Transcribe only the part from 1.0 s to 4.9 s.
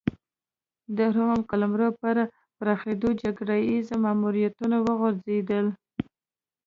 روم قلمرو په پراخېدو جګړه ییز ماموریتونه